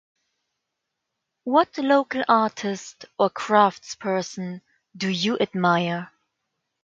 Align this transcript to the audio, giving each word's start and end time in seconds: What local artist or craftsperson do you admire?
What 1.43 1.77
local 1.77 2.23
artist 2.27 3.05
or 3.19 3.29
craftsperson 3.29 4.61
do 4.97 5.07
you 5.07 5.37
admire? 5.37 6.11